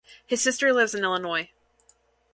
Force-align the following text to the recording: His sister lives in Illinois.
His 0.25 0.41
sister 0.41 0.73
lives 0.73 0.95
in 0.95 1.03
Illinois. 1.03 1.51